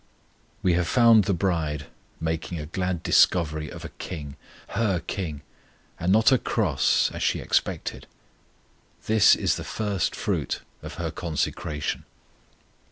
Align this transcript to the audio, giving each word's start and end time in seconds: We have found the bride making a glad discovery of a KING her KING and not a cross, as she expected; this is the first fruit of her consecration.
We 0.63 0.73
have 0.73 0.87
found 0.87 1.25
the 1.25 1.31
bride 1.35 1.85
making 2.19 2.59
a 2.59 2.65
glad 2.65 3.03
discovery 3.03 3.69
of 3.69 3.85
a 3.85 3.89
KING 3.89 4.35
her 4.69 4.99
KING 4.99 5.43
and 5.99 6.11
not 6.11 6.31
a 6.31 6.39
cross, 6.39 7.11
as 7.13 7.21
she 7.21 7.39
expected; 7.39 8.07
this 9.05 9.35
is 9.35 9.57
the 9.57 9.63
first 9.63 10.15
fruit 10.15 10.61
of 10.81 10.95
her 10.95 11.11
consecration. 11.11 12.05